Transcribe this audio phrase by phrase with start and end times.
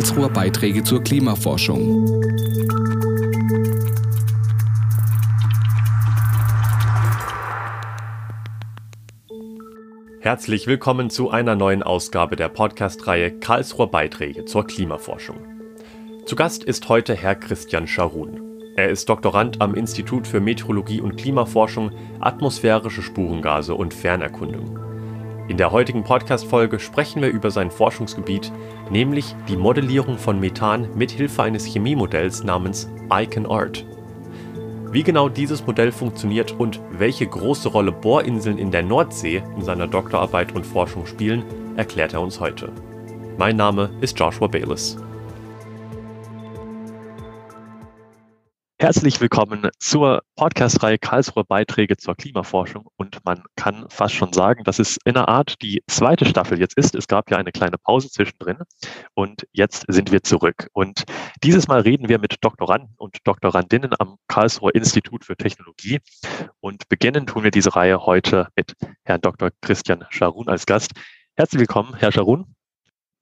[0.00, 2.06] Karlsruher Beiträge zur Klimaforschung.
[10.20, 15.36] Herzlich willkommen zu einer neuen Ausgabe der Podcast-Reihe Karlsruher Beiträge zur Klimaforschung.
[16.24, 18.40] Zu Gast ist heute Herr Christian Scharun.
[18.76, 21.90] Er ist Doktorand am Institut für Meteorologie und Klimaforschung,
[22.20, 24.89] atmosphärische Spurengase und Fernerkundung.
[25.50, 28.52] In der heutigen Podcast-Folge sprechen wir über sein Forschungsgebiet,
[28.88, 33.84] nämlich die Modellierung von Methan mit Hilfe eines Chemiemodells namens IconArt.
[34.92, 39.88] Wie genau dieses Modell funktioniert und welche große Rolle Bohrinseln in der Nordsee in seiner
[39.88, 41.42] Doktorarbeit und Forschung spielen,
[41.74, 42.70] erklärt er uns heute.
[43.36, 44.98] Mein Name ist Joshua Bayless.
[48.80, 52.88] Herzlich willkommen zur Podcast-Reihe Karlsruher Beiträge zur Klimaforschung.
[52.96, 56.78] Und man kann fast schon sagen, dass es in einer Art die zweite Staffel jetzt
[56.78, 56.94] ist.
[56.94, 58.56] Es gab ja eine kleine Pause zwischendrin
[59.12, 60.68] und jetzt sind wir zurück.
[60.72, 61.04] Und
[61.42, 65.98] dieses Mal reden wir mit Doktoranden und Doktorandinnen am Karlsruher Institut für Technologie.
[66.60, 68.72] Und beginnen tun wir diese Reihe heute mit
[69.04, 69.50] Herrn Dr.
[69.60, 70.92] Christian Scharun als Gast.
[71.36, 72.54] Herzlich willkommen, Herr Scharun.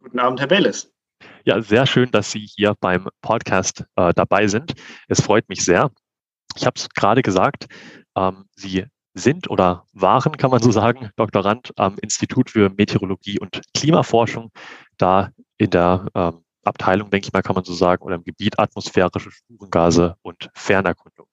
[0.00, 0.95] Guten Abend, Herr Bellis.
[1.44, 4.74] Ja, sehr schön, dass Sie hier beim Podcast äh, dabei sind.
[5.08, 5.91] Es freut mich sehr.
[6.56, 7.66] Ich habe es gerade gesagt,
[8.16, 13.60] ähm, Sie sind oder waren, kann man so sagen, Doktorand am Institut für Meteorologie und
[13.75, 14.50] Klimaforschung,
[14.97, 18.58] da in der ähm, Abteilung, denke ich mal, kann man so sagen, oder im Gebiet
[18.58, 21.27] atmosphärische Spurengase und Fernerkundung.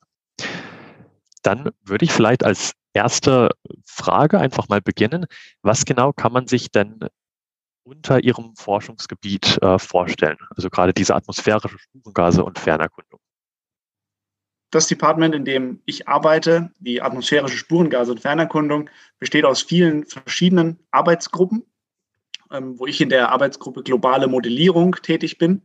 [1.43, 3.49] Dann würde ich vielleicht als erste
[3.85, 5.25] Frage einfach mal beginnen.
[5.61, 6.99] Was genau kann man sich denn
[7.85, 10.37] unter Ihrem Forschungsgebiet äh, vorstellen?
[10.55, 13.19] Also gerade diese atmosphärische Spurengase und Fernerkundung.
[14.71, 20.79] Das Department, in dem ich arbeite, die atmosphärische Spurengase und Fernerkundung, besteht aus vielen verschiedenen
[20.91, 21.63] Arbeitsgruppen,
[22.51, 25.61] ähm, wo ich in der Arbeitsgruppe globale Modellierung tätig bin.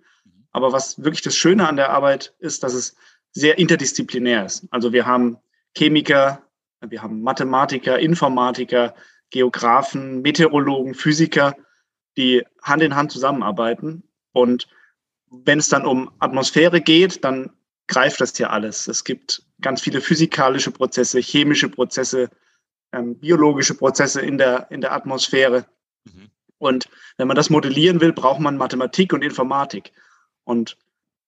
[0.52, 2.94] Aber was wirklich das Schöne an der Arbeit ist, dass es
[3.32, 4.66] sehr interdisziplinär ist.
[4.70, 5.38] Also wir haben
[5.77, 6.42] Chemiker,
[6.80, 8.95] wir haben Mathematiker, Informatiker,
[9.30, 11.55] Geografen, Meteorologen, Physiker
[12.16, 14.02] die Hand in Hand zusammenarbeiten.
[14.32, 14.68] Und
[15.30, 17.50] wenn es dann um Atmosphäre geht, dann
[17.86, 18.86] greift das hier alles.
[18.88, 22.30] Es gibt ganz viele physikalische Prozesse, chemische Prozesse,
[22.92, 25.66] ähm, biologische Prozesse in der, in der Atmosphäre.
[26.04, 26.30] Mhm.
[26.58, 29.92] Und wenn man das modellieren will, braucht man Mathematik und Informatik.
[30.44, 30.77] Und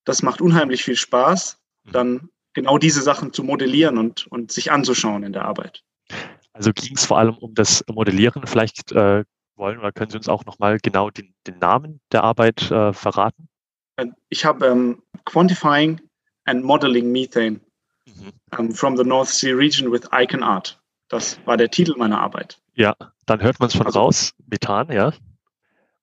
[0.05, 1.91] das macht unheimlich viel Spaß, mhm.
[1.91, 5.83] dann genau diese Sachen zu modellieren und, und sich anzuschauen in der Arbeit.
[6.53, 8.45] Also ging es vor allem um das Modellieren.
[8.45, 9.23] Vielleicht äh,
[9.55, 13.47] wollen oder können Sie uns auch nochmal genau den, den, Namen der Arbeit äh, verraten?
[13.97, 16.01] Äh, ich habe um, Quantifying
[16.45, 17.59] and Modeling Methane
[18.05, 18.31] mhm.
[18.57, 20.79] um, from the North Sea Region with Icon Art.
[21.09, 22.59] Das war der Titel meiner Arbeit.
[22.75, 24.33] Ja, dann hört man es schon also, raus.
[24.47, 25.13] Methan, ja.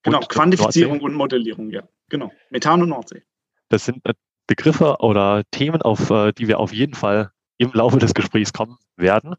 [0.02, 1.06] Genau, und Quantifizierung Nordsee.
[1.06, 1.82] und Modellierung, ja.
[2.08, 3.22] Genau, Methan und Nordsee.
[3.68, 4.14] Das sind äh,
[4.46, 8.78] Begriffe oder Themen, auf äh, die wir auf jeden Fall im Laufe des Gesprächs kommen
[8.96, 9.36] werden.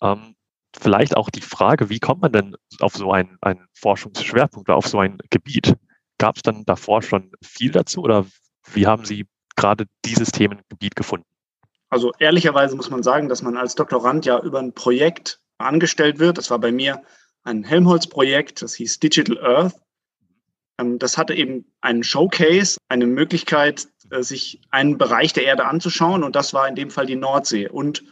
[0.00, 0.36] Ähm,
[0.80, 4.86] vielleicht auch die Frage, wie kommt man denn auf so einen, einen Forschungsschwerpunkt oder auf
[4.86, 5.76] so ein Gebiet?
[6.18, 8.26] Gab es dann davor schon viel dazu oder
[8.72, 11.26] wie haben Sie gerade dieses Themengebiet gefunden?
[11.90, 16.38] Also ehrlicherweise muss man sagen, dass man als Doktorand ja über ein Projekt angestellt wird.
[16.38, 17.02] Das war bei mir
[17.44, 19.74] ein Helmholtz-Projekt, das hieß Digital Earth.
[20.78, 26.22] Ähm, das hatte eben einen Showcase, eine Möglichkeit, äh, sich einen Bereich der Erde anzuschauen.
[26.22, 28.04] Und das war in dem Fall die Nordsee und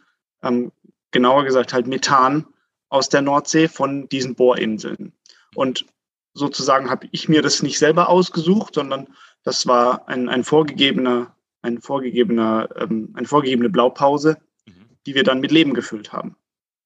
[0.43, 0.73] ähm,
[1.11, 2.47] genauer gesagt halt Methan
[2.89, 5.13] aus der Nordsee von diesen Bohrinseln.
[5.55, 5.87] Und
[6.35, 9.09] sozusagen habe ich mir das nicht selber ausgesucht, sondern
[9.43, 14.89] das war ein, ein vorgegebener, ein vorgegebener, ähm, eine vorgegebene Blaupause, mhm.
[15.07, 16.37] die wir dann mit Leben gefüllt haben.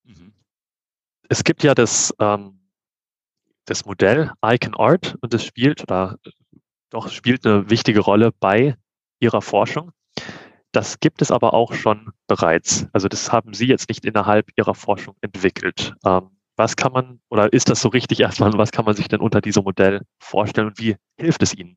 [0.05, 0.33] Mhm.
[1.29, 2.61] Es gibt ja das, ähm,
[3.67, 6.19] das Modell Icon Art und das spielt oder
[6.91, 8.77] doch spielt eine wichtige Rolle bei
[9.21, 9.93] Ihrer Forschung.
[10.73, 12.87] Das gibt es aber auch schon bereits.
[12.93, 15.95] Also das haben Sie jetzt nicht innerhalb Ihrer Forschung entwickelt.
[16.05, 19.21] Ähm, was kann man, oder ist das so richtig erstmal, was kann man sich denn
[19.21, 21.77] unter diesem Modell vorstellen und wie hilft es Ihnen?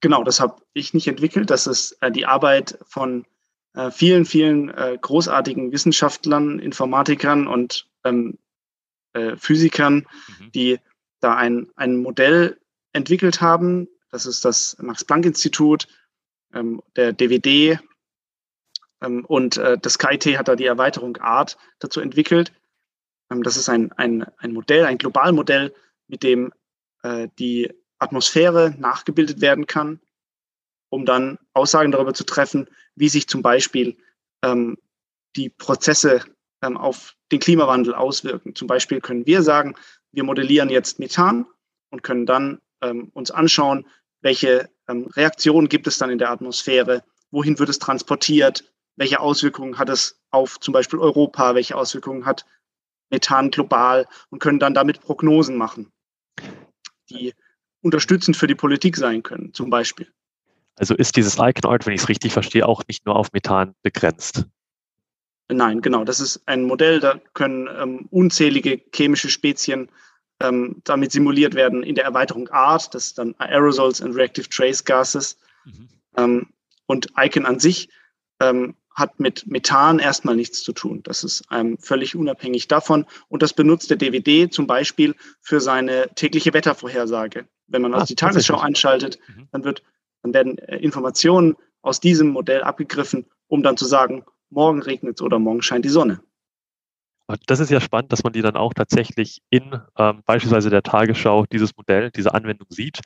[0.00, 1.50] Genau, das habe ich nicht entwickelt.
[1.50, 3.26] Das ist äh, die Arbeit von
[3.74, 8.38] äh, vielen, vielen äh, großartigen Wissenschaftlern, Informatikern und ähm,
[9.12, 10.06] äh, Physikern,
[10.38, 10.52] mhm.
[10.52, 10.78] die
[11.20, 12.58] da ein, ein Modell
[12.92, 13.88] entwickelt haben.
[14.10, 15.86] Das ist das Max-Planck-Institut
[16.52, 17.78] der DVD
[19.00, 22.52] ähm, und äh, das KIT hat da die Erweiterung ART dazu entwickelt.
[23.30, 25.74] Ähm, das ist ein, ein, ein Modell, ein Globalmodell,
[26.08, 26.52] mit dem
[27.02, 30.00] äh, die Atmosphäre nachgebildet werden kann,
[30.88, 33.96] um dann Aussagen darüber zu treffen, wie sich zum Beispiel
[34.42, 34.78] ähm,
[35.36, 36.24] die Prozesse
[36.62, 38.54] ähm, auf den Klimawandel auswirken.
[38.54, 39.76] Zum Beispiel können wir sagen,
[40.12, 41.46] wir modellieren jetzt Methan
[41.90, 43.86] und können dann ähm, uns anschauen,
[44.20, 48.64] welche ähm, Reaktionen gibt es dann in der Atmosphäre, wohin wird es transportiert,
[48.96, 52.44] welche Auswirkungen hat es auf zum Beispiel Europa, welche Auswirkungen hat
[53.10, 55.90] Methan global und können dann damit Prognosen machen,
[57.08, 57.34] die
[57.82, 60.12] unterstützend für die Politik sein können, zum Beispiel.
[60.76, 64.46] Also ist dieses Icon-Art, wenn ich es richtig verstehe, auch nicht nur auf Methan begrenzt?
[65.48, 66.04] Nein, genau.
[66.04, 69.90] Das ist ein Modell, da können ähm, unzählige chemische Spezien
[70.40, 74.84] ähm, damit simuliert werden in der Erweiterung Art, das ist dann Aerosols and Reactive Trace
[74.84, 75.36] Gases.
[75.64, 75.88] Mhm.
[76.16, 76.46] Ähm,
[76.86, 77.88] und Icon an sich
[78.40, 81.02] ähm, hat mit Methan erstmal nichts zu tun.
[81.04, 83.06] Das ist ähm, völlig unabhängig davon.
[83.28, 87.46] Und das benutzt der DVD zum Beispiel für seine tägliche Wettervorhersage.
[87.66, 89.48] Wenn man ah, also die Tagesschau einschaltet, mhm.
[89.52, 89.82] dann, wird,
[90.22, 95.22] dann werden äh, Informationen aus diesem Modell abgegriffen, um dann zu sagen, morgen regnet es
[95.22, 96.20] oder morgen scheint die Sonne.
[97.46, 101.46] Das ist ja spannend, dass man die dann auch tatsächlich in ähm, beispielsweise der Tagesschau
[101.46, 103.00] dieses Modell, diese Anwendung sieht.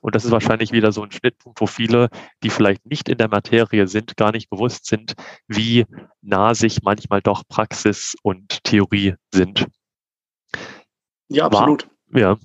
[0.00, 2.08] Und das ist wahrscheinlich wieder so ein Schnittpunkt, wo viele,
[2.42, 5.14] die vielleicht nicht in der Materie sind, gar nicht bewusst sind,
[5.48, 5.86] wie
[6.20, 9.66] nah sich manchmal doch Praxis und Theorie sind.
[11.28, 11.88] Ja, absolut.
[12.08, 12.36] War, ja.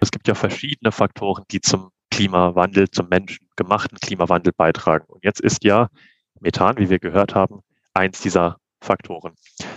[0.00, 5.06] Es gibt ja verschiedene Faktoren, die zum Klimawandel, zum menschengemachten Klimawandel beitragen.
[5.08, 5.88] Und jetzt ist ja
[6.40, 7.60] Methan, wie wir gehört haben,
[7.94, 9.34] eins dieser Faktoren.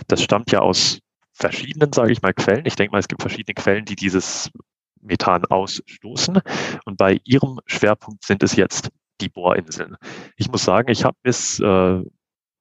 [0.08, 1.00] Das stammt ja aus
[1.32, 2.66] verschiedenen, sage ich mal, Quellen.
[2.66, 4.50] Ich denke mal, es gibt verschiedene Quellen, die dieses
[5.00, 6.40] Methan ausstoßen.
[6.84, 8.90] Und bei ihrem Schwerpunkt sind es jetzt
[9.20, 9.96] die Bohrinseln.
[10.36, 12.02] Ich muss sagen, ich habe bis äh,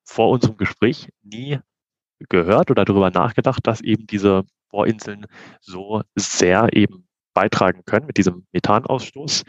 [0.06, 1.60] vor unserem Gespräch nie
[2.28, 5.26] gehört oder darüber nachgedacht, dass eben diese Bohrinseln
[5.62, 9.44] so sehr eben beitragen können mit diesem Methanausstoß.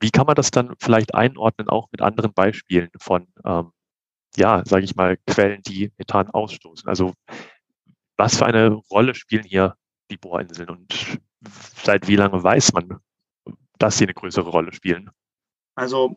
[0.00, 3.72] Wie kann man das dann vielleicht einordnen, auch mit anderen Beispielen von ähm,
[4.36, 6.88] ja, sage ich mal, Quellen, die Methan ausstoßen.
[6.88, 7.14] Also
[8.16, 9.76] was für eine Rolle spielen hier
[10.10, 11.18] die Bohrinseln und
[11.82, 13.00] seit wie lange weiß man,
[13.78, 15.10] dass sie eine größere Rolle spielen?
[15.74, 16.16] Also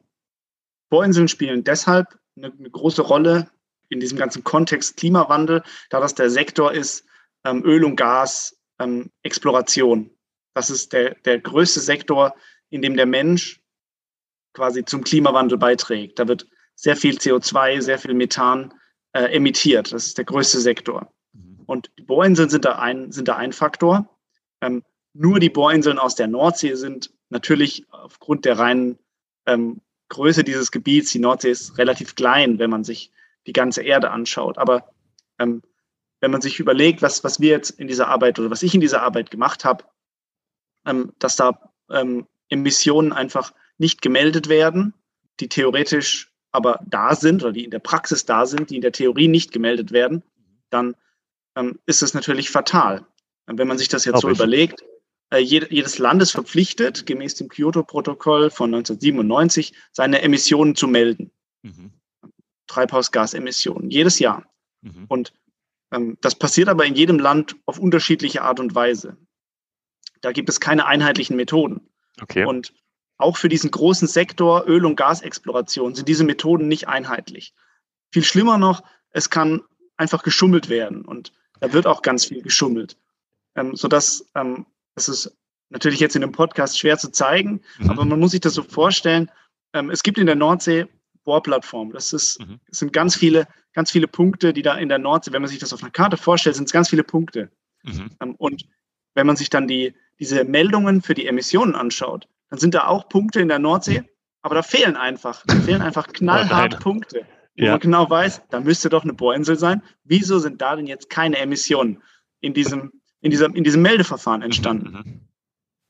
[0.90, 3.50] Bohrinseln spielen deshalb eine, eine große Rolle
[3.90, 7.06] in diesem ganzen Kontext Klimawandel, da das der Sektor ist
[7.46, 10.12] ähm, Öl und Gas ähm, Exploration.
[10.54, 12.36] Das ist der, der größte Sektor,
[12.69, 13.62] in dem der Mensch
[14.54, 16.19] quasi zum Klimawandel beiträgt.
[16.19, 18.74] Da wird sehr viel CO2, sehr viel Methan
[19.12, 19.91] äh, emittiert.
[19.91, 21.12] Das ist der größte Sektor.
[21.33, 21.63] Mhm.
[21.65, 24.07] Und die Bohrinseln sind da ein, sind da ein Faktor.
[24.62, 24.83] Ähm,
[25.13, 29.00] nur die Bohrinseln aus der Nordsee sind natürlich aufgrund der reinen
[29.47, 33.12] ähm, Größe dieses Gebiets, die Nordsee ist relativ klein, wenn man sich
[33.47, 34.57] die ganze Erde anschaut.
[34.57, 34.89] Aber
[35.39, 35.63] ähm,
[36.21, 38.81] wenn man sich überlegt, was, was wir jetzt in dieser Arbeit oder was ich in
[38.81, 39.83] dieser Arbeit gemacht habe,
[40.85, 44.94] ähm, dass da ähm, Emissionen einfach nicht gemeldet werden,
[45.39, 48.91] die theoretisch aber da sind oder die in der Praxis da sind, die in der
[48.91, 50.23] Theorie nicht gemeldet werden,
[50.69, 50.95] dann
[51.55, 53.05] ähm, ist es natürlich fatal.
[53.45, 54.38] Wenn man sich das jetzt so ich.
[54.38, 54.83] überlegt,
[55.29, 61.31] äh, jed jedes Land ist verpflichtet, gemäß dem Kyoto-Protokoll von 1997, seine Emissionen zu melden.
[61.63, 61.91] Mhm.
[62.67, 64.45] Treibhausgasemissionen, jedes Jahr.
[64.81, 65.05] Mhm.
[65.07, 65.33] Und
[65.91, 69.17] ähm, das passiert aber in jedem Land auf unterschiedliche Art und Weise.
[70.21, 71.89] Da gibt es keine einheitlichen Methoden.
[72.21, 72.45] Okay.
[72.45, 72.73] Und
[73.18, 77.54] auch für diesen großen Sektor Öl- und Gasexploration sind diese Methoden nicht einheitlich.
[78.12, 79.62] Viel schlimmer noch, es kann
[79.98, 82.98] einfach geschummelt werden und da wird auch ganz viel geschummelt,
[83.56, 84.66] ähm, sodass ähm,
[84.96, 85.36] es ist
[85.69, 87.90] natürlich jetzt in dem Podcast schwer zu zeigen, mhm.
[87.90, 89.31] aber man muss sich das so vorstellen.
[89.74, 90.88] Ähm, es gibt in der Nordsee
[91.24, 91.94] Bohrplattformen.
[91.94, 92.59] Das, ist, mhm.
[92.69, 95.59] das sind ganz viele, ganz viele Punkte, die da in der Nordsee, wenn man sich
[95.59, 97.52] das auf einer Karte vorstellt, sind es ganz viele Punkte.
[97.83, 98.12] Mhm.
[98.21, 98.66] Ähm, und
[99.14, 103.09] wenn man sich dann die, diese Meldungen für die Emissionen anschaut, dann sind da auch
[103.09, 104.04] Punkte in der Nordsee,
[104.42, 107.25] aber da fehlen einfach, da fehlen einfach knallhart Punkte,
[107.57, 107.71] wo ja.
[107.71, 109.81] man genau weiß, da müsste doch eine Bohrinsel sein.
[110.04, 112.01] Wieso sind da denn jetzt keine Emissionen
[112.39, 114.92] in diesem, in diesem, in diesem Meldeverfahren entstanden?
[114.92, 115.21] Mhm.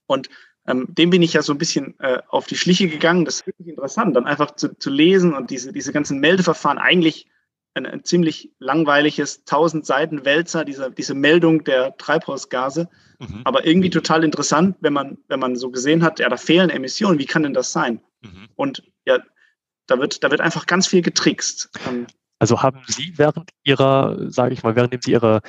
[0.08, 0.30] Und
[0.66, 3.26] ähm, dem bin ich ja so ein bisschen äh, auf die Schliche gegangen.
[3.26, 7.28] Das ist wirklich interessant, dann einfach zu, zu lesen und diese, diese ganzen Meldeverfahren eigentlich
[7.78, 12.90] ein, ein ziemlich langweiliges 1000 Seiten Wälzer, diese, diese Meldung der Treibhausgase.
[13.20, 13.42] Mhm.
[13.46, 17.20] Aber irgendwie total interessant, wenn man, wenn man so gesehen hat, ja, da fehlen Emissionen,
[17.20, 18.02] wie kann denn das sein?
[18.22, 18.50] Mhm.
[18.56, 19.20] Und ja,
[19.88, 21.70] da wird, da wird einfach ganz viel getrickst.
[21.88, 22.08] Ähm,
[22.40, 25.42] also haben Sie während Ihrer, sage ich mal, währenddem Sie Ihre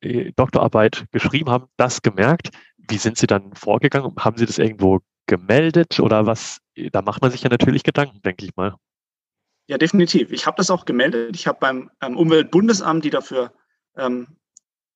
[0.00, 2.50] äh, Doktorarbeit geschrieben haben, das gemerkt?
[2.76, 4.14] Wie sind Sie dann vorgegangen?
[4.18, 6.58] Haben Sie das irgendwo gemeldet oder was?
[6.92, 8.74] Da macht man sich ja natürlich Gedanken, denke ich mal.
[9.68, 10.32] Ja, definitiv.
[10.32, 11.36] Ich habe das auch gemeldet.
[11.36, 13.52] Ich habe beim ähm, Umweltbundesamt, die dafür
[13.96, 14.26] ähm,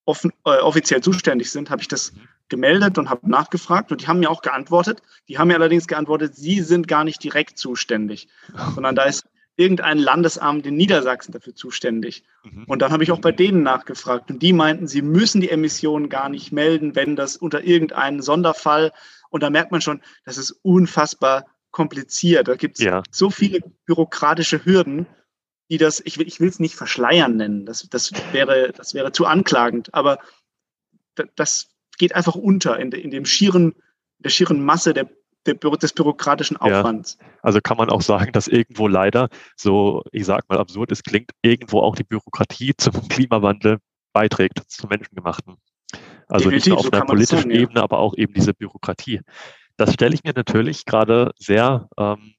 [0.06, 2.14] offen, äh, offiziell zuständig sind, habe ich das
[2.48, 5.02] gemeldet und habe nachgefragt und die haben mir auch geantwortet.
[5.28, 8.28] Die haben mir allerdings geantwortet, sie sind gar nicht direkt zuständig,
[8.74, 9.26] sondern da ist
[9.56, 12.24] irgendein Landesamt in Niedersachsen dafür zuständig.
[12.42, 12.64] Mhm.
[12.64, 16.08] Und dann habe ich auch bei denen nachgefragt und die meinten, sie müssen die Emissionen
[16.08, 18.92] gar nicht melden, wenn das unter irgendeinem Sonderfall
[19.28, 22.46] und da merkt man schon, das ist unfassbar kompliziert.
[22.46, 23.02] Da gibt es ja.
[23.10, 25.06] so viele bürokratische Hürden,
[25.70, 29.10] die das, ich will, ich will es nicht verschleiern nennen, das, das, wäre, das wäre
[29.10, 30.18] zu anklagend, aber
[31.34, 33.74] das geht einfach unter in, in dem schieren,
[34.18, 35.08] der schieren Masse der,
[35.46, 37.18] der, des bürokratischen Aufwands.
[37.20, 41.02] Ja, also kann man auch sagen, dass irgendwo leider, so ich sag mal absurd es
[41.02, 43.78] klingt, irgendwo auch die Bürokratie zum Klimawandel
[44.12, 45.56] beiträgt, zum Menschengemachten.
[46.28, 47.82] Also Definitiv, nicht nur auf so einer politischen sagen, Ebene, ja.
[47.82, 49.20] aber auch eben diese Bürokratie.
[49.76, 52.34] Das stelle ich mir natürlich gerade sehr ähm,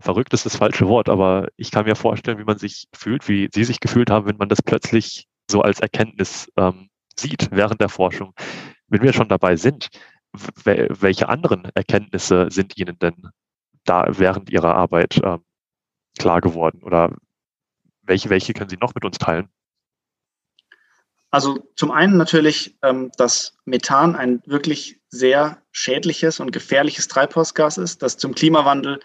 [0.00, 3.48] verrückt ist das falsche Wort, aber ich kann mir vorstellen, wie man sich fühlt, wie
[3.52, 7.88] Sie sich gefühlt haben, wenn man das plötzlich so als Erkenntnis ähm, sieht während der
[7.88, 8.34] Forschung.
[8.88, 9.88] Wenn wir schon dabei sind,
[10.64, 13.28] welche anderen Erkenntnisse sind Ihnen denn
[13.84, 15.44] da während Ihrer Arbeit ähm,
[16.18, 17.14] klar geworden oder
[18.02, 19.48] welche, welche können Sie noch mit uns teilen?
[21.32, 28.02] Also zum einen natürlich, ähm, dass Methan ein wirklich sehr schädliches und gefährliches Treibhausgas ist,
[28.02, 29.00] das zum Klimawandel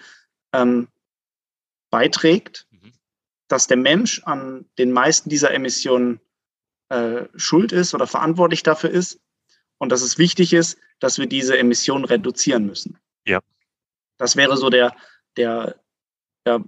[0.53, 0.89] ähm,
[1.89, 2.91] beiträgt, mhm.
[3.47, 6.19] dass der Mensch an den meisten dieser Emissionen
[6.89, 9.21] äh, schuld ist oder verantwortlich dafür ist
[9.77, 12.99] und dass es wichtig ist, dass wir diese Emissionen reduzieren müssen.
[13.25, 13.39] Ja.
[14.17, 14.93] Das wäre so der,
[15.37, 15.79] der,
[16.45, 16.61] der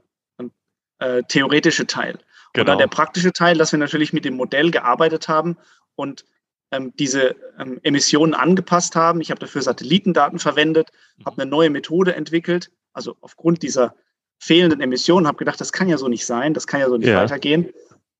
[0.99, 2.17] äh, theoretische Teil.
[2.59, 2.73] Genau.
[2.73, 5.57] Und dann der praktische Teil, dass wir natürlich mit dem Modell gearbeitet haben
[5.95, 6.25] und
[6.71, 9.21] ähm, diese ähm, Emissionen angepasst haben.
[9.21, 11.25] Ich habe dafür Satellitendaten verwendet, mhm.
[11.25, 13.95] habe eine neue Methode entwickelt, also aufgrund dieser
[14.37, 17.09] fehlenden Emissionen, habe gedacht, das kann ja so nicht sein, das kann ja so nicht
[17.09, 17.17] ja.
[17.17, 17.69] weitergehen.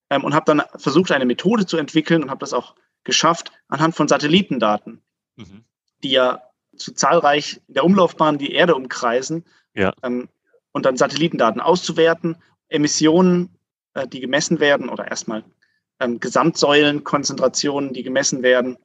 [0.09, 3.95] Ähm, und habe dann versucht, eine Methode zu entwickeln und habe das auch geschafft anhand
[3.95, 5.01] von Satellitendaten,
[5.35, 5.63] mhm.
[6.03, 6.41] die ja
[6.75, 9.93] zu zahlreich in der Umlaufbahn die Erde umkreisen ja.
[10.03, 10.29] ähm,
[10.71, 12.37] und dann Satellitendaten auszuwerten,
[12.69, 13.58] Emissionen,
[13.99, 15.43] äh, die gemessen werden oder erstmal
[15.99, 18.77] ähm, Gesamtsäulenkonzentrationen, die gemessen werden,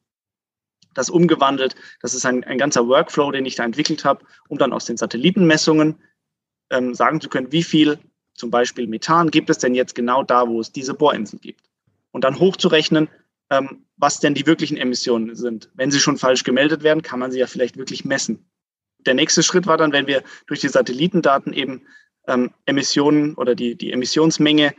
[0.95, 1.75] das umgewandelt.
[2.01, 4.97] Das ist ein, ein ganzer Workflow, den ich da entwickelt habe, um dann aus den
[4.97, 6.01] Satellitenmessungen
[6.71, 7.99] ähm, sagen zu können, wie viel
[8.35, 11.63] zum Beispiel Methan gibt es denn jetzt genau da, wo es diese Bohrinsel gibt.
[12.11, 13.09] Und dann hochzurechnen,
[13.51, 15.71] ähm, was denn die wirklichen Emissionen sind.
[15.75, 18.51] Wenn sie schon falsch gemeldet werden, kann man sie ja vielleicht wirklich messen.
[19.07, 21.87] Der nächste Schritt war dann, wenn wir durch die Satellitendaten eben
[22.27, 24.75] ähm, Emissionen oder die, die Emissionsmenge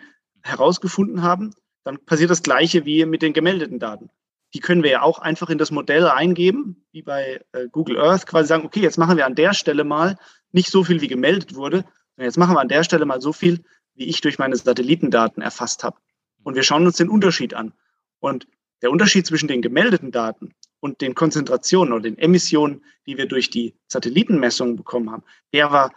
[0.45, 4.09] herausgefunden haben, dann passiert das Gleiche wie mit den gemeldeten Daten
[4.55, 8.25] die können wir ja auch einfach in das Modell eingeben, wie bei äh, Google Earth,
[8.25, 10.17] quasi sagen, okay, jetzt machen wir an der Stelle mal
[10.53, 11.79] nicht so viel, wie gemeldet wurde,
[12.15, 15.43] sondern jetzt machen wir an der Stelle mal so viel, wie ich durch meine Satellitendaten
[15.43, 15.97] erfasst habe.
[16.43, 17.73] Und wir schauen uns den Unterschied an.
[18.19, 18.47] Und
[18.81, 23.49] der Unterschied zwischen den gemeldeten Daten und den Konzentrationen oder den Emissionen, die wir durch
[23.49, 25.91] die Satellitenmessungen bekommen haben, der war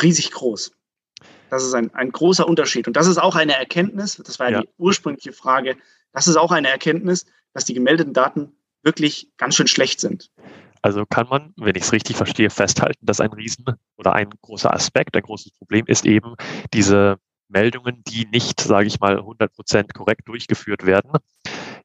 [0.00, 0.70] riesig groß.
[1.54, 2.88] Das ist ein, ein großer Unterschied.
[2.88, 4.62] Und das ist auch eine Erkenntnis, das war ja, ja.
[4.62, 5.76] die ursprüngliche Frage,
[6.12, 10.32] das ist auch eine Erkenntnis, dass die gemeldeten Daten wirklich ganz schön schlecht sind.
[10.82, 13.64] Also kann man, wenn ich es richtig verstehe, festhalten, dass ein Riesen
[13.96, 16.34] oder ein großer Aspekt, ein großes Problem ist eben
[16.72, 21.12] diese Meldungen, die nicht, sage ich mal, 100 Prozent korrekt durchgeführt werden.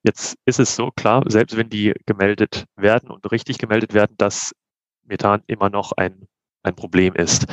[0.01, 4.55] Jetzt ist es so klar, selbst wenn die gemeldet werden und richtig gemeldet werden, dass
[5.03, 6.27] Methan immer noch ein,
[6.63, 7.45] ein Problem ist.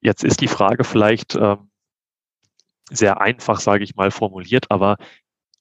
[0.00, 1.70] Jetzt ist die Frage vielleicht ähm,
[2.90, 4.96] sehr einfach, sage ich mal, formuliert, aber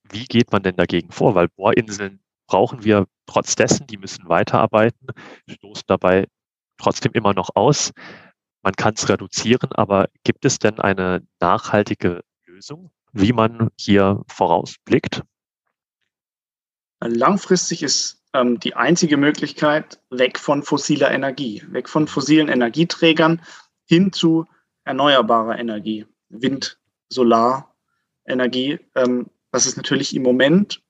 [0.09, 1.35] wie geht man denn dagegen vor?
[1.35, 5.07] Weil Bohrinseln brauchen wir trotz dessen, die müssen weiterarbeiten,
[5.49, 6.27] stoßen dabei
[6.77, 7.91] trotzdem immer noch aus.
[8.61, 15.23] Man kann es reduzieren, aber gibt es denn eine nachhaltige Lösung, wie man hier vorausblickt?
[16.99, 23.41] Langfristig ist ähm, die einzige Möglichkeit weg von fossiler Energie, weg von fossilen Energieträgern
[23.87, 24.45] hin zu
[24.83, 26.79] erneuerbarer Energie, Wind,
[27.09, 27.75] Solar,
[28.25, 28.79] Energie.
[28.95, 30.81] Ähm, das ist natürlich im Moment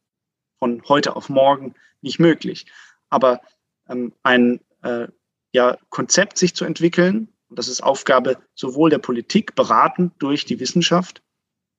[0.60, 2.66] von heute auf morgen nicht möglich.
[3.10, 3.42] Aber
[3.88, 5.08] ähm, ein äh,
[5.54, 10.60] ja, Konzept sich zu entwickeln, und das ist Aufgabe sowohl der Politik, beraten durch die
[10.60, 11.22] Wissenschaft,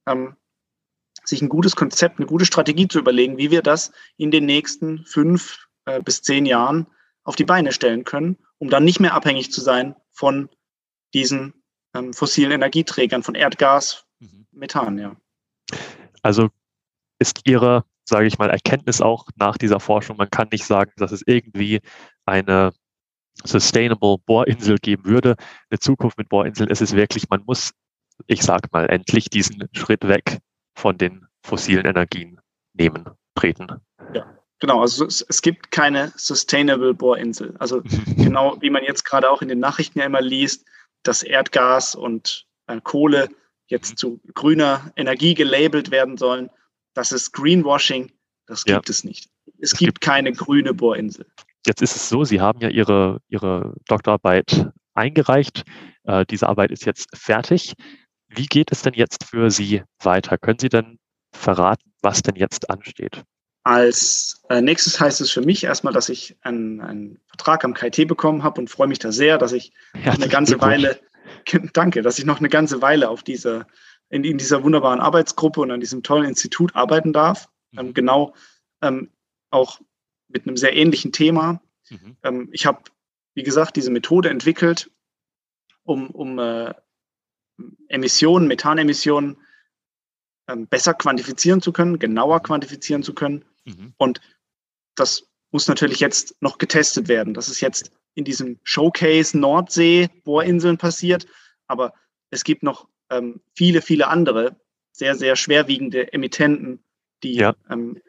[0.06, 0.36] ähm,
[1.24, 5.04] sich ein gutes Konzept, eine gute Strategie zu überlegen, wie wir das in den nächsten
[5.04, 6.86] fünf äh, bis zehn Jahren
[7.22, 10.48] auf die Beine stellen können, um dann nicht mehr abhängig zu sein von
[11.14, 11.54] diesen
[11.94, 14.46] ähm, fossilen Energieträgern, von Erdgas, mhm.
[14.52, 15.16] Methan, ja.
[16.22, 16.48] Also
[17.18, 21.12] ist Ihre, sage ich mal, Erkenntnis auch nach dieser Forschung, man kann nicht sagen, dass
[21.12, 21.80] es irgendwie
[22.26, 22.72] eine
[23.44, 25.36] Sustainable Bohrinsel geben würde.
[25.70, 27.72] Eine Zukunft mit Bohrinseln ist es wirklich, man muss,
[28.26, 30.38] ich sage mal, endlich diesen Schritt weg
[30.76, 32.40] von den fossilen Energien
[32.74, 33.68] nehmen, treten.
[34.12, 34.34] Ja.
[34.60, 37.54] Genau, also es, es gibt keine Sustainable Bohrinsel.
[37.60, 37.82] Also
[38.16, 40.66] genau wie man jetzt gerade auch in den Nachrichten ja immer liest,
[41.02, 43.28] dass Erdgas und äh, Kohle
[43.66, 43.96] jetzt mhm.
[43.96, 46.50] zu grüner Energie gelabelt werden sollen
[46.98, 48.10] das ist Greenwashing,
[48.46, 48.90] das gibt ja.
[48.90, 49.30] es nicht.
[49.60, 51.26] Es, es gibt, gibt keine grüne Bohrinsel.
[51.64, 55.64] Jetzt ist es so, Sie haben ja Ihre, Ihre Doktorarbeit eingereicht.
[56.04, 57.74] äh, diese Arbeit ist jetzt fertig.
[58.26, 60.38] Wie geht es denn jetzt für Sie weiter?
[60.38, 60.98] Können Sie denn
[61.32, 63.22] verraten, was denn jetzt ansteht?
[63.68, 68.08] Als äh, nächstes heißt es für mich erstmal, dass ich einen, einen Vertrag am KIT
[68.08, 70.98] bekommen habe und freue mich da sehr, dass ich ja, eine ganze Weile,
[71.74, 73.66] danke, dass ich noch eine ganze Weile auf dieser,
[74.08, 77.50] in, in, dieser wunderbaren Arbeitsgruppe und an diesem tollen Institut arbeiten darf.
[77.72, 77.78] Mhm.
[77.78, 78.34] Ähm, genau
[78.80, 79.10] ähm,
[79.50, 79.82] auch
[80.28, 81.60] mit einem sehr ähnlichen Thema.
[81.90, 82.16] Mhm.
[82.22, 82.80] Ähm, ich habe,
[83.34, 84.90] wie gesagt, diese Methode entwickelt,
[85.82, 86.72] um, um äh,
[87.88, 89.36] Emissionen, Methanemissionen
[90.48, 93.44] ähm, besser quantifizieren zu können, genauer quantifizieren zu können.
[93.68, 93.94] Mhm.
[93.96, 94.20] Und
[94.94, 97.34] das muss natürlich jetzt noch getestet werden.
[97.34, 101.26] Das ist jetzt in diesem Showcase Nordsee Bohrinseln passiert,
[101.66, 101.94] aber
[102.30, 104.56] es gibt noch ähm, viele, viele andere
[104.92, 106.82] sehr, sehr schwerwiegende Emittenten,
[107.22, 107.54] die ja.
[107.70, 108.00] ähm,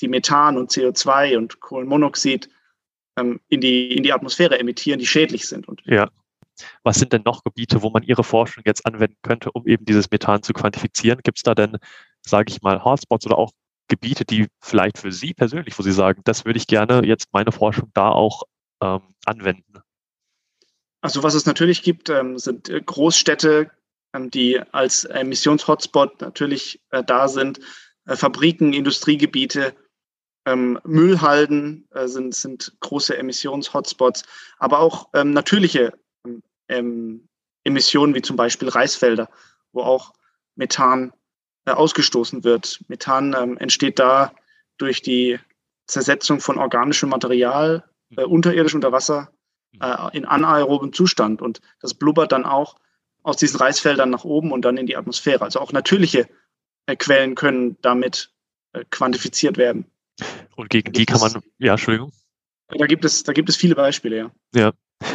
[0.00, 2.48] die Methan und CO2 und Kohlenmonoxid
[3.16, 5.68] ähm, in, die, in die Atmosphäre emittieren, die schädlich sind.
[5.68, 6.10] Und ja.
[6.82, 10.10] Was sind denn noch Gebiete, wo man Ihre Forschung jetzt anwenden könnte, um eben dieses
[10.10, 11.20] Methan zu quantifizieren?
[11.22, 11.78] Gibt es da denn,
[12.20, 13.52] sage ich mal, Hotspots oder auch
[13.90, 17.52] Gebiete, die vielleicht für Sie persönlich, wo Sie sagen, das würde ich gerne jetzt meine
[17.52, 18.44] Forschung da auch
[18.82, 19.82] ähm, anwenden?
[21.02, 23.70] Also was es natürlich gibt, ähm, sind äh, Großstädte,
[24.14, 27.60] ähm, die als Emissions-Hotspot natürlich äh, da sind,
[28.06, 29.74] äh, Fabriken, Industriegebiete,
[30.46, 34.24] ähm, Müllhalden äh, sind, sind große Emissions-Hotspots,
[34.58, 35.92] aber auch ähm, natürliche
[36.68, 37.28] ähm,
[37.64, 39.28] Emissionen wie zum Beispiel Reisfelder,
[39.72, 40.14] wo auch
[40.54, 41.12] Methan
[41.76, 42.80] ausgestoßen wird.
[42.88, 44.32] Methan ähm, entsteht da
[44.78, 45.38] durch die
[45.86, 47.84] Zersetzung von organischem Material
[48.16, 49.30] äh, unterirdisch unter Wasser
[49.80, 52.76] äh, in anaerobem Zustand und das blubbert dann auch
[53.22, 55.42] aus diesen Reisfeldern nach oben und dann in die Atmosphäre.
[55.42, 56.28] Also auch natürliche
[56.86, 58.32] äh, Quellen können damit
[58.72, 59.84] äh, quantifiziert werden.
[60.56, 62.12] Und gegen die kann man, ja, Entschuldigung.
[62.68, 64.30] Da gibt es, da gibt es viele Beispiele, ja.
[64.54, 64.72] Ja.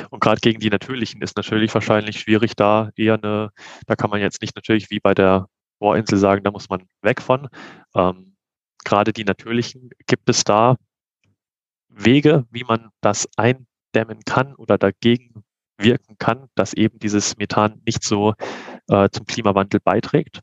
[0.09, 3.51] Und gerade gegen die natürlichen ist natürlich wahrscheinlich schwierig, da eher eine,
[3.85, 5.47] da kann man jetzt nicht natürlich wie bei der
[5.79, 7.47] Bohrinsel sagen, da muss man weg von.
[7.95, 8.35] Ähm,
[8.83, 10.75] gerade die natürlichen, gibt es da
[11.89, 15.43] Wege, wie man das eindämmen kann oder dagegen
[15.77, 18.33] wirken kann, dass eben dieses Methan nicht so
[18.88, 20.41] äh, zum Klimawandel beiträgt?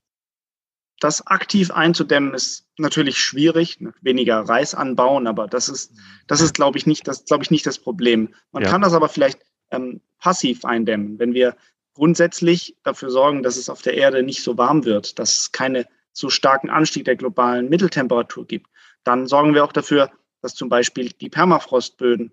[1.00, 5.92] Das aktiv einzudämmen ist natürlich schwierig, ne, weniger Reis anbauen, aber das ist,
[6.28, 8.34] das ist, glaube ich, nicht das, glaube ich, nicht das Problem.
[8.52, 8.70] Man ja.
[8.70, 9.40] kann das aber vielleicht
[9.72, 11.56] ähm, passiv eindämmen, wenn wir
[11.94, 15.87] grundsätzlich dafür sorgen, dass es auf der Erde nicht so warm wird, dass es keine
[16.12, 18.66] so starken Anstieg der globalen Mitteltemperatur gibt.
[19.05, 22.33] Dann sorgen wir auch dafür, dass zum Beispiel die Permafrostböden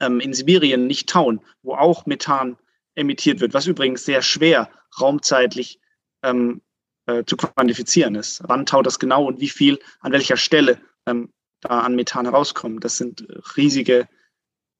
[0.00, 2.56] ähm, in Sibirien nicht tauen, wo auch Methan
[2.94, 5.80] emittiert wird, was übrigens sehr schwer raumzeitlich
[6.22, 6.62] ähm,
[7.06, 8.42] äh, zu quantifizieren ist.
[8.44, 12.84] Wann taut das genau und wie viel an welcher Stelle ähm, da an Methan herauskommt.
[12.84, 14.08] Das sind riesige,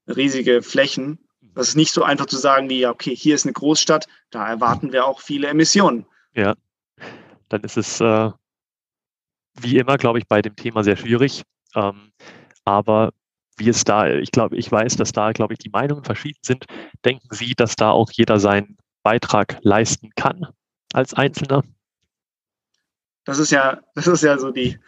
[0.07, 1.19] riesige Flächen.
[1.55, 4.47] Das ist nicht so einfach zu sagen wie, ja, okay, hier ist eine Großstadt, da
[4.47, 6.05] erwarten wir auch viele Emissionen.
[6.33, 6.55] Ja,
[7.49, 8.31] dann ist es äh,
[9.59, 11.43] wie immer, glaube ich, bei dem Thema sehr schwierig.
[11.75, 12.11] Ähm,
[12.65, 13.11] aber
[13.57, 16.65] wie es da, ich glaube, ich weiß, dass da, glaube ich, die Meinungen verschieden sind.
[17.03, 20.47] Denken Sie, dass da auch jeder seinen Beitrag leisten kann
[20.93, 21.63] als Einzelner?
[23.25, 24.79] Das ist ja, das ist ja so die,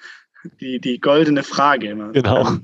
[0.59, 2.11] die, die goldene Frage immer.
[2.11, 2.57] Genau.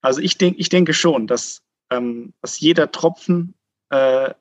[0.00, 3.54] Also ich denke, ich denke schon, dass, ähm, dass jeder Tropfen
[3.90, 4.32] äh,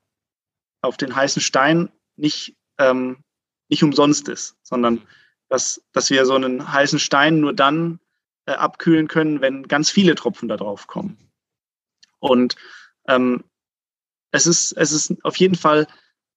[0.81, 3.23] auf den heißen Stein nicht, ähm,
[3.69, 5.01] nicht umsonst ist, sondern
[5.49, 7.99] dass, dass wir so einen heißen Stein nur dann
[8.45, 11.17] äh, abkühlen können, wenn ganz viele Tropfen da drauf kommen.
[12.19, 12.55] Und
[13.07, 13.43] ähm,
[14.31, 15.87] es, ist, es ist auf jeden Fall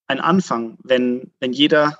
[0.06, 1.98] ein Anfang, wenn, wenn jeder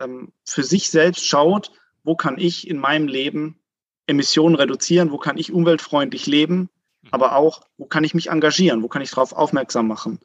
[0.00, 1.70] ähm, für sich selbst schaut,
[2.02, 3.58] wo kann ich in meinem Leben
[4.06, 6.68] Emissionen reduzieren, wo kann ich umweltfreundlich leben.
[7.10, 10.20] Aber auch, wo kann ich mich engagieren, wo kann ich darauf aufmerksam machen,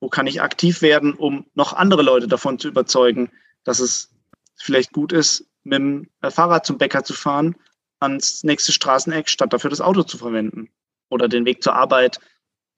[0.00, 3.30] wo kann ich aktiv werden, um noch andere Leute davon zu überzeugen,
[3.64, 4.10] dass es
[4.56, 7.56] vielleicht gut ist, mit dem äh, Fahrrad zum Bäcker zu fahren,
[7.98, 10.70] ans nächste Straßeneck, statt dafür das Auto zu verwenden.
[11.10, 12.18] Oder den Weg zur Arbeit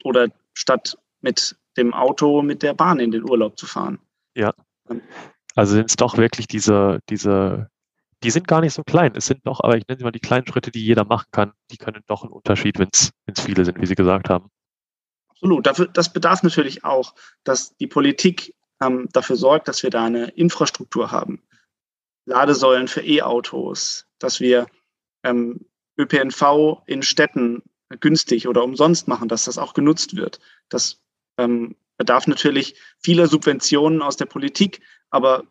[0.04, 3.98] oder statt mit dem Auto mit der Bahn in den Urlaub zu fahren.
[4.34, 4.52] Ja.
[5.54, 7.68] Also sind es doch wirklich diese, diese,
[8.22, 9.12] die sind gar nicht so klein.
[9.16, 11.52] Es sind doch, aber ich nenne sie mal die kleinen Schritte, die jeder machen kann,
[11.70, 14.50] die können doch einen Unterschied, wenn es viele sind, wie Sie gesagt haben.
[15.28, 15.66] Absolut.
[15.96, 21.10] Das bedarf natürlich auch, dass die Politik ähm, dafür sorgt, dass wir da eine Infrastruktur
[21.10, 21.42] haben.
[22.26, 24.66] Ladesäulen für E-Autos, dass wir
[25.24, 25.66] ähm,
[25.98, 27.62] ÖPNV in Städten
[28.00, 30.40] günstig oder umsonst machen, dass das auch genutzt wird.
[30.68, 31.00] Das
[31.38, 34.80] ähm, bedarf natürlich vieler Subventionen aus der Politik,
[35.10, 35.44] aber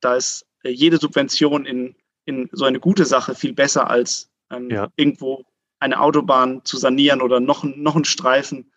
[0.00, 4.68] da ist äh, jede Subvention in, in so eine gute Sache viel besser als ähm,
[4.70, 4.88] ja.
[4.96, 5.44] irgendwo
[5.78, 8.72] eine Autobahn zu sanieren oder noch, noch einen Streifen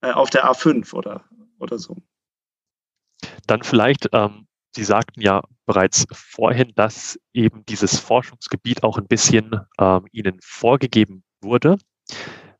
[0.00, 1.24] äh, auf der A5 oder,
[1.58, 1.96] oder so.
[3.46, 9.60] Dann vielleicht, ähm, Sie sagten ja bereits vorhin, dass eben dieses Forschungsgebiet auch ein bisschen
[9.78, 11.78] ähm, Ihnen vorgegeben wurde.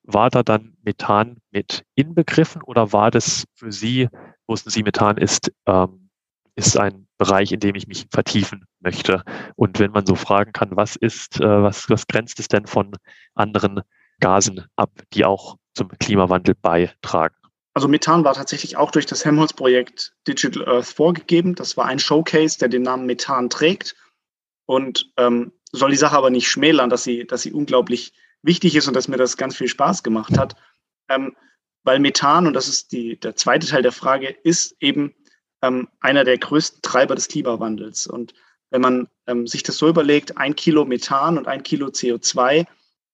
[0.04, 4.08] War da dann Methan mit inbegriffen oder war das für Sie,
[4.46, 6.10] wussten Sie, Methan ist, ähm,
[6.54, 9.22] ist ein Bereich, in dem ich mich vertiefen möchte?
[9.56, 12.92] Und wenn man so fragen kann, was ist, äh, was, was grenzt es denn von
[13.34, 13.82] anderen
[14.20, 17.34] Gasen ab, die auch zum Klimawandel beitragen?
[17.74, 21.56] Also Methan war tatsächlich auch durch das Helmholtz-Projekt Digital Earth vorgegeben.
[21.56, 23.96] Das war ein Showcase, der den Namen Methan trägt
[24.66, 28.86] und ähm, soll die Sache aber nicht schmälern, dass sie, dass sie unglaublich wichtig ist
[28.86, 30.54] und dass mir das ganz viel Spaß gemacht hat.
[31.08, 31.34] Ähm,
[31.82, 35.14] weil Methan, und das ist die, der zweite Teil der Frage, ist eben
[35.64, 38.06] ähm, einer der größten Treiber des Klimawandels.
[38.06, 38.34] Und
[38.70, 42.66] wenn man ähm, sich das so überlegt, ein Kilo Methan und ein Kilo CO2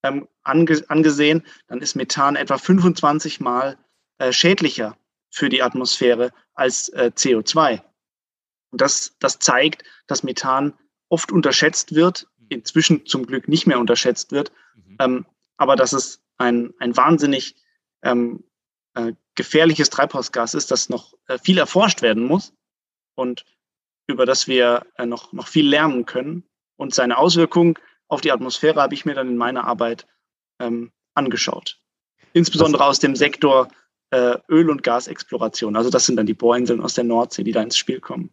[0.03, 3.79] ähm, ange angesehen, dann ist Methan etwa 25 Mal
[4.19, 4.97] äh, schädlicher
[5.31, 7.83] für die Atmosphäre als äh, CO2.
[8.73, 10.75] Und das, das zeigt, dass Methan
[11.09, 14.97] oft unterschätzt wird, inzwischen zum Glück nicht mehr unterschätzt wird, mhm.
[14.99, 17.55] ähm, aber dass es ein, ein wahnsinnig
[18.03, 18.43] ähm,
[19.09, 22.53] äh, gefährliches Treibhausgas ist, das noch äh, viel erforscht werden muss
[23.15, 23.45] und
[24.07, 26.45] über das wir äh, noch, noch viel lernen können.
[26.77, 27.75] Und seine Auswirkungen
[28.09, 30.07] auf die Atmosphäre habe ich mir dann in meiner Arbeit
[30.59, 31.79] ähm, angeschaut.
[32.33, 33.69] Insbesondere aus dem Sektor
[34.13, 35.77] Öl- und Gasexploration.
[35.77, 38.33] Also das sind dann die Bohrinseln aus der Nordsee, die da ins Spiel kommen.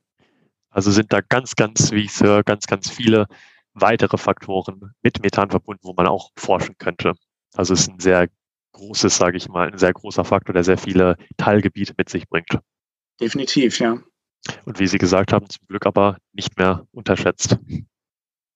[0.72, 3.28] Also sind da ganz, ganz, wie ich höre, ganz, ganz viele
[3.74, 7.14] weitere Faktoren mit Methan verbunden, wo man auch forschen könnte.
[7.54, 8.28] Also es ist ein sehr
[8.74, 12.60] großes, sage ich mal, ein sehr großer Faktor, der sehr viele Teilgebiete mit sich bringt.
[13.20, 13.98] Definitiv, ja.
[14.66, 17.58] Und wie Sie gesagt haben, zum Glück aber nicht mehr unterschätzt.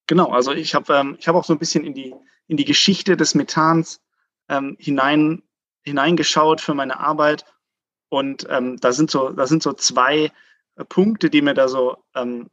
[0.08, 2.14] Genau, also ich habe ähm, ich hab auch so ein bisschen in die,
[2.48, 4.02] in die Geschichte des Methans
[4.50, 5.42] ähm, hinein
[5.84, 7.46] hineingeschaut für meine Arbeit.
[8.10, 10.32] Und ähm, da, sind so, da sind so zwei
[10.76, 12.50] äh, Punkte, die mir da so ähm,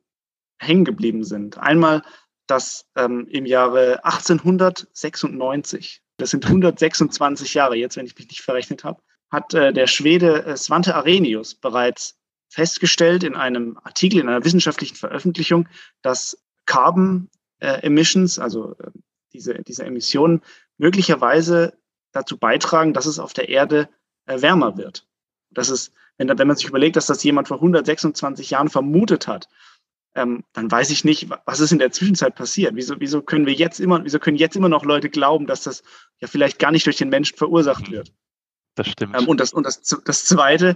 [0.59, 1.59] hängen geblieben sind.
[1.59, 2.03] Einmal,
[2.47, 8.85] dass ähm, im Jahre 1896, das sind 126 Jahre jetzt, wenn ich mich nicht verrechnet
[8.85, 9.01] habe,
[9.31, 14.97] hat äh, der Schwede äh, Svante Arrhenius bereits festgestellt in einem Artikel, in einer wissenschaftlichen
[14.97, 15.69] Veröffentlichung,
[16.03, 17.29] dass Carbon
[17.61, 18.91] äh, Emissions, also äh,
[19.33, 20.43] diese, diese Emissionen,
[20.77, 21.75] möglicherweise
[22.13, 23.89] dazu beitragen, dass es auf der Erde
[24.27, 25.07] äh, wärmer wird.
[25.51, 29.49] Das ist, wenn, wenn man sich überlegt, dass das jemand vor 126 Jahren vermutet hat,
[30.19, 32.75] ähm, dann weiß ich nicht, was ist in der Zwischenzeit passiert.
[32.75, 35.83] Wieso, wieso können wir jetzt immer, wieso können jetzt immer noch Leute glauben, dass das
[36.19, 37.93] ja vielleicht gar nicht durch den Menschen verursacht mhm.
[37.93, 38.13] wird?
[38.75, 39.17] Das stimmt.
[39.17, 40.75] Ähm, und das, und das, das Zweite,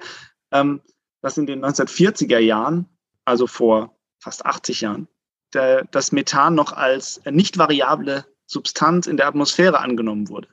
[0.52, 0.80] ähm,
[1.22, 2.88] dass in den 1940er Jahren,
[3.24, 5.08] also vor fast 80 Jahren,
[5.54, 10.48] der, das Methan noch als nicht variable Substanz in der Atmosphäre angenommen wurde.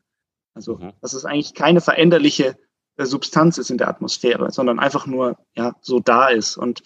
[0.56, 0.94] Also, mhm.
[1.02, 2.58] dass es eigentlich keine veränderliche
[2.98, 6.82] äh, Substanz ist in der Atmosphäre, sondern einfach nur ja, so da ist und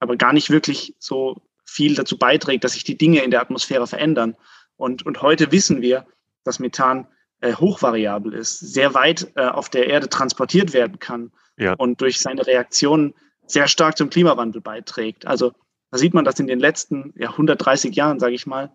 [0.00, 3.86] aber gar nicht wirklich so viel dazu beiträgt, dass sich die Dinge in der Atmosphäre
[3.86, 4.36] verändern.
[4.76, 6.06] Und, und heute wissen wir,
[6.44, 7.06] dass Methan
[7.40, 11.74] äh, hochvariabel ist, sehr weit äh, auf der Erde transportiert werden kann ja.
[11.74, 13.14] und durch seine Reaktionen
[13.46, 15.26] sehr stark zum Klimawandel beiträgt.
[15.26, 15.52] Also
[15.90, 18.72] da sieht man, dass in den letzten ja, 130 Jahren, sage ich mal,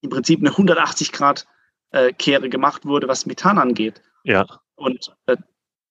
[0.00, 1.46] im Prinzip eine 180 Grad
[1.90, 4.02] äh, Kehre gemacht wurde, was Methan angeht.
[4.24, 4.46] Ja.
[4.74, 5.36] Und äh,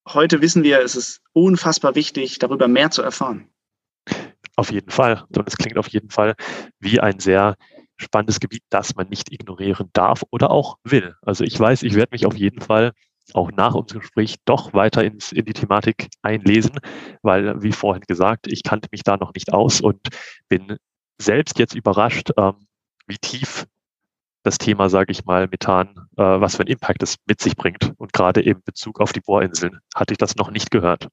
[0.08, 3.48] heute wissen wir, es ist unfassbar wichtig, darüber mehr zu erfahren.
[4.56, 5.24] Auf jeden Fall.
[5.36, 6.34] Und es klingt auf jeden Fall
[6.78, 7.56] wie ein sehr
[7.96, 11.14] spannendes Gebiet, das man nicht ignorieren darf oder auch will.
[11.22, 12.92] Also ich weiß, ich werde mich auf jeden Fall
[13.34, 16.78] auch nach unserem Gespräch doch weiter ins, in die Thematik einlesen,
[17.22, 20.00] weil, wie vorhin gesagt, ich kannte mich da noch nicht aus und
[20.48, 20.76] bin
[21.20, 22.66] selbst jetzt überrascht, ähm,
[23.06, 23.66] wie tief
[24.42, 27.92] das Thema, sage ich mal, Methan, äh, was für einen Impact es mit sich bringt.
[27.96, 31.08] Und gerade in Bezug auf die Bohrinseln hatte ich das noch nicht gehört.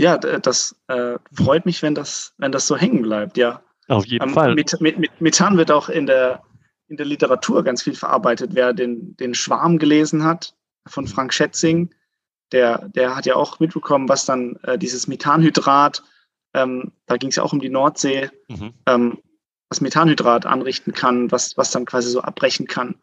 [0.00, 3.62] Ja, das äh, freut mich, wenn das, wenn das so hängen bleibt, ja.
[3.86, 4.54] Auf jeden ähm, Fall.
[4.54, 6.42] Met, Met, Methan wird auch in der,
[6.88, 8.52] in der Literatur ganz viel verarbeitet.
[8.54, 10.54] Wer den, den Schwarm gelesen hat
[10.86, 11.94] von Frank Schätzing,
[12.50, 16.02] der, der hat ja auch mitbekommen, was dann äh, dieses Methanhydrat,
[16.54, 18.72] ähm, da ging es ja auch um die Nordsee, mhm.
[18.86, 19.18] ähm,
[19.68, 22.94] was Methanhydrat anrichten kann, was, was dann quasi so abbrechen kann.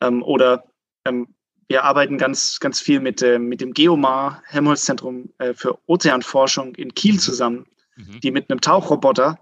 [0.00, 0.64] Ähm, oder
[1.04, 1.34] ähm,
[1.68, 6.94] wir arbeiten ganz, ganz viel mit, äh, mit dem Geomar, Helmholtz-Zentrum äh, für Ozeanforschung in
[6.94, 8.20] Kiel zusammen, mhm.
[8.20, 9.38] die mit einem Tauchroboter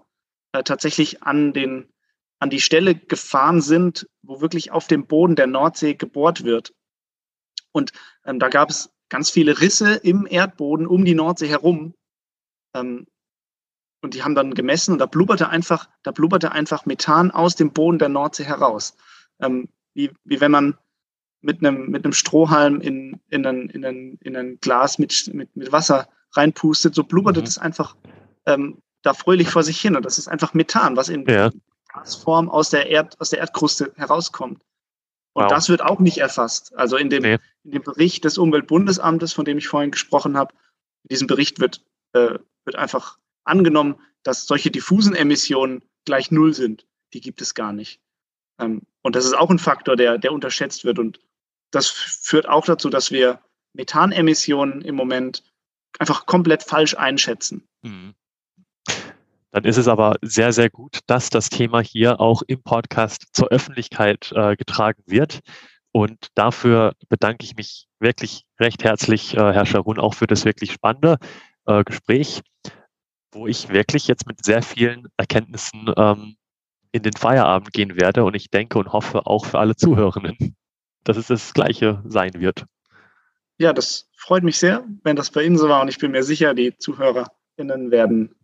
[0.53, 1.87] äh, tatsächlich an, den,
[2.39, 6.73] an die Stelle gefahren sind, wo wirklich auf dem Boden der Nordsee gebohrt wird.
[7.71, 7.91] Und
[8.25, 11.93] ähm, da gab es ganz viele Risse im Erdboden um die Nordsee herum.
[12.73, 13.07] Ähm,
[14.01, 17.71] und die haben dann gemessen und da blubberte einfach, da blubberte einfach Methan aus dem
[17.71, 18.95] Boden der Nordsee heraus.
[19.39, 20.77] Ähm, wie, wie wenn man
[21.41, 25.55] mit einem, mit einem Strohhalm in, in, ein, in, ein, in ein Glas mit, mit,
[25.55, 27.45] mit Wasser reinpustet, so blubberte mhm.
[27.45, 27.95] das einfach
[28.45, 29.95] ähm, da fröhlich vor sich hin.
[29.95, 31.51] Und das ist einfach Methan, was in ja.
[31.93, 34.61] Gasform aus der, Erd, aus der Erdkruste herauskommt.
[35.33, 35.49] Und wow.
[35.49, 36.75] das wird auch nicht erfasst.
[36.75, 37.37] Also in dem, nee.
[37.63, 40.53] in dem Bericht des Umweltbundesamtes, von dem ich vorhin gesprochen habe,
[41.03, 46.85] in diesem Bericht wird, äh, wird einfach angenommen, dass solche diffusen Emissionen gleich null sind.
[47.13, 47.99] Die gibt es gar nicht.
[48.59, 50.99] Ähm, und das ist auch ein Faktor, der, der unterschätzt wird.
[50.99, 51.19] Und
[51.71, 53.39] das führt auch dazu, dass wir
[53.73, 55.43] Methanemissionen im Moment
[55.99, 57.67] einfach komplett falsch einschätzen.
[57.81, 58.13] Mhm.
[59.51, 63.49] Dann ist es aber sehr, sehr gut, dass das Thema hier auch im Podcast zur
[63.49, 65.41] Öffentlichkeit äh, getragen wird.
[65.91, 70.71] Und dafür bedanke ich mich wirklich recht herzlich, äh, Herr Scharun, auch für das wirklich
[70.71, 71.17] spannende
[71.65, 72.41] äh, Gespräch,
[73.33, 76.37] wo ich wirklich jetzt mit sehr vielen Erkenntnissen ähm,
[76.93, 78.23] in den Feierabend gehen werde.
[78.23, 80.55] Und ich denke und hoffe auch für alle Zuhörenden,
[81.03, 82.65] dass es das Gleiche sein wird.
[83.57, 85.81] Ja, das freut mich sehr, wenn das bei Ihnen so war.
[85.81, 88.35] Und ich bin mir sicher, die ZuhörerInnen werden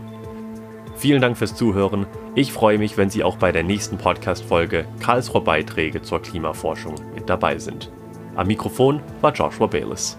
[0.95, 2.07] Vielen Dank fürs Zuhören.
[2.33, 7.29] Ich freue mich, wenn Sie auch bei der nächsten Podcast-Folge Karlsruher Beiträge zur Klimaforschung mit
[7.29, 7.91] dabei sind.
[8.35, 10.17] Am Mikrofon war Joshua Bayless.